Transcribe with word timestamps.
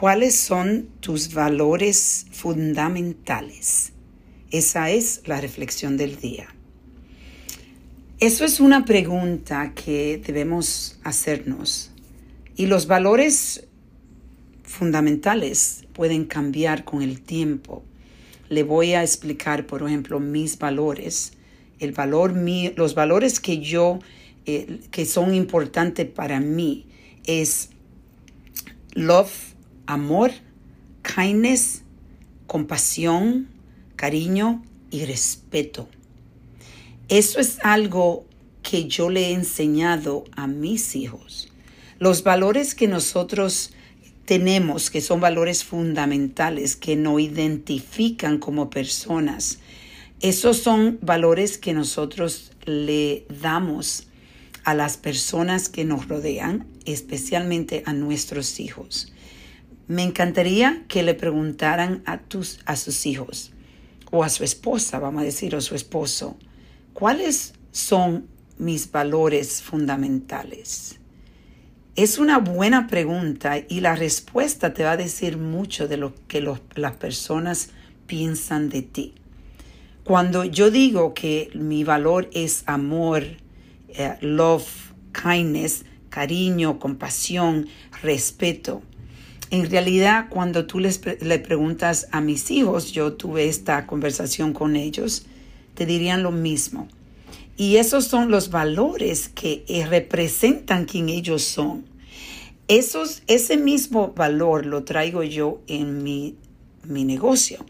¿Cuáles 0.00 0.36
son 0.36 0.90
tus 1.00 1.34
valores 1.34 2.26
fundamentales? 2.30 3.90
Esa 4.52 4.90
es 4.90 5.22
la 5.26 5.40
reflexión 5.40 5.96
del 5.96 6.20
día. 6.20 6.54
Eso 8.20 8.44
es 8.44 8.60
una 8.60 8.84
pregunta 8.84 9.72
que 9.74 10.22
debemos 10.24 11.00
hacernos. 11.02 11.90
Y 12.54 12.66
los 12.66 12.86
valores 12.86 13.66
fundamentales 14.62 15.84
pueden 15.94 16.26
cambiar 16.26 16.84
con 16.84 17.02
el 17.02 17.20
tiempo. 17.20 17.82
Le 18.50 18.62
voy 18.62 18.92
a 18.92 19.02
explicar, 19.02 19.66
por 19.66 19.82
ejemplo, 19.82 20.20
mis 20.20 20.60
valores. 20.60 21.32
El 21.80 21.90
valor 21.90 22.34
los 22.76 22.94
valores 22.94 23.40
que 23.40 23.58
yo, 23.58 23.98
eh, 24.46 24.78
que 24.92 25.06
son 25.06 25.34
importantes 25.34 26.06
para 26.06 26.38
mí, 26.38 26.86
es 27.26 27.70
love, 28.94 29.57
amor, 29.88 30.32
kindness, 31.02 31.82
compasión, 32.46 33.48
cariño 33.96 34.62
y 34.90 35.06
respeto. 35.06 35.88
Eso 37.08 37.40
es 37.40 37.58
algo 37.62 38.26
que 38.62 38.86
yo 38.86 39.08
le 39.08 39.28
he 39.28 39.32
enseñado 39.32 40.24
a 40.32 40.46
mis 40.46 40.94
hijos. 40.94 41.48
Los 41.98 42.22
valores 42.22 42.74
que 42.74 42.86
nosotros 42.86 43.72
tenemos, 44.26 44.90
que 44.90 45.00
son 45.00 45.20
valores 45.20 45.64
fundamentales, 45.64 46.76
que 46.76 46.94
nos 46.94 47.22
identifican 47.22 48.38
como 48.38 48.68
personas, 48.68 49.58
esos 50.20 50.58
son 50.58 50.98
valores 51.00 51.56
que 51.56 51.72
nosotros 51.72 52.52
le 52.66 53.24
damos 53.40 54.06
a 54.64 54.74
las 54.74 54.98
personas 54.98 55.70
que 55.70 55.86
nos 55.86 56.08
rodean, 56.08 56.66
especialmente 56.84 57.82
a 57.86 57.94
nuestros 57.94 58.60
hijos. 58.60 59.10
Me 59.88 60.02
encantaría 60.02 60.84
que 60.86 61.02
le 61.02 61.14
preguntaran 61.14 62.02
a, 62.04 62.18
tus, 62.18 62.60
a 62.66 62.76
sus 62.76 63.06
hijos 63.06 63.52
o 64.10 64.22
a 64.22 64.28
su 64.28 64.44
esposa, 64.44 64.98
vamos 64.98 65.22
a 65.22 65.24
decir, 65.24 65.54
o 65.56 65.62
su 65.62 65.74
esposo, 65.74 66.36
¿cuáles 66.92 67.54
son 67.72 68.28
mis 68.58 68.92
valores 68.92 69.62
fundamentales? 69.62 70.98
Es 71.96 72.18
una 72.18 72.38
buena 72.38 72.86
pregunta 72.86 73.58
y 73.66 73.80
la 73.80 73.96
respuesta 73.96 74.74
te 74.74 74.84
va 74.84 74.92
a 74.92 74.96
decir 74.98 75.38
mucho 75.38 75.88
de 75.88 75.96
lo 75.96 76.14
que 76.28 76.40
las 76.40 76.92
personas 76.96 77.70
piensan 78.06 78.68
de 78.68 78.82
ti. 78.82 79.14
Cuando 80.04 80.44
yo 80.44 80.70
digo 80.70 81.14
que 81.14 81.50
mi 81.54 81.82
valor 81.82 82.28
es 82.32 82.62
amor, 82.66 83.24
eh, 83.88 84.16
love, 84.20 84.92
kindness, 85.12 85.86
cariño, 86.08 86.78
compasión, 86.78 87.66
respeto, 88.02 88.82
en 89.50 89.70
realidad, 89.70 90.26
cuando 90.28 90.66
tú 90.66 90.78
les 90.78 91.00
le 91.22 91.38
preguntas 91.38 92.08
a 92.12 92.20
mis 92.20 92.50
hijos, 92.50 92.92
yo 92.92 93.14
tuve 93.14 93.48
esta 93.48 93.86
conversación 93.86 94.52
con 94.52 94.76
ellos, 94.76 95.24
te 95.74 95.86
dirían 95.86 96.22
lo 96.22 96.32
mismo. 96.32 96.88
Y 97.56 97.76
esos 97.76 98.04
son 98.04 98.30
los 98.30 98.50
valores 98.50 99.28
que 99.28 99.64
eh, 99.68 99.86
representan 99.86 100.84
quién 100.84 101.08
ellos 101.08 101.42
son. 101.42 101.86
Esos, 102.68 103.22
ese 103.26 103.56
mismo 103.56 104.12
valor 104.14 104.66
lo 104.66 104.84
traigo 104.84 105.22
yo 105.22 105.60
en 105.66 106.02
mi, 106.02 106.36
mi 106.84 107.04
negocio. 107.04 107.64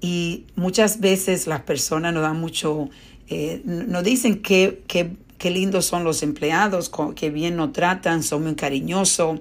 Y 0.00 0.46
muchas 0.56 1.00
veces 1.00 1.46
las 1.46 1.62
personas 1.62 2.14
nos 2.14 2.22
dan 2.22 2.40
mucho, 2.40 2.88
eh, 3.28 3.60
nos 3.64 4.02
dicen 4.04 4.40
que, 4.40 4.82
qué 4.86 5.50
lindos 5.50 5.84
son 5.84 6.02
los 6.02 6.22
empleados, 6.22 6.90
que 7.14 7.30
bien 7.30 7.56
nos 7.56 7.72
tratan, 7.72 8.22
son 8.22 8.44
muy 8.44 8.54
cariñosos 8.54 9.40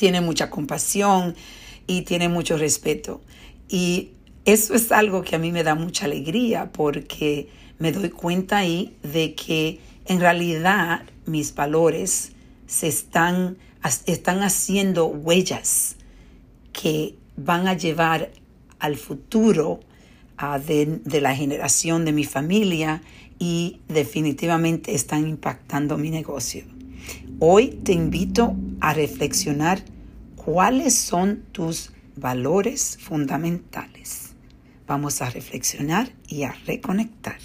tiene 0.00 0.22
mucha 0.22 0.48
compasión 0.48 1.34
y 1.86 2.02
tiene 2.02 2.30
mucho 2.30 2.56
respeto. 2.56 3.20
Y 3.68 4.12
eso 4.46 4.72
es 4.74 4.92
algo 4.92 5.20
que 5.20 5.36
a 5.36 5.38
mí 5.38 5.52
me 5.52 5.62
da 5.62 5.74
mucha 5.74 6.06
alegría 6.06 6.72
porque 6.72 7.50
me 7.78 7.92
doy 7.92 8.08
cuenta 8.08 8.56
ahí 8.56 8.96
de 9.02 9.34
que 9.34 9.78
en 10.06 10.18
realidad 10.18 11.02
mis 11.26 11.54
valores 11.54 12.32
se 12.66 12.88
están, 12.88 13.58
están 14.06 14.42
haciendo 14.42 15.04
huellas 15.04 15.96
que 16.72 17.14
van 17.36 17.68
a 17.68 17.74
llevar 17.74 18.30
al 18.78 18.96
futuro 18.96 19.80
de, 20.66 20.98
de, 21.04 21.20
la 21.20 21.36
generación 21.36 22.06
de 22.06 22.12
mi 22.12 22.24
familia 22.24 23.02
y 23.38 23.80
definitivamente 23.88 24.94
están 24.94 25.28
impactando 25.28 25.98
mi 25.98 26.08
negocio. 26.08 26.64
Hoy 27.38 27.78
te 27.84 27.92
invito 27.92 28.56
a 28.80 28.94
reflexionar 28.94 29.82
cuáles 30.36 30.94
son 30.94 31.44
tus 31.52 31.92
valores 32.16 32.98
fundamentales. 33.00 34.34
Vamos 34.86 35.22
a 35.22 35.30
reflexionar 35.30 36.12
y 36.26 36.42
a 36.42 36.52
reconectar. 36.66 37.38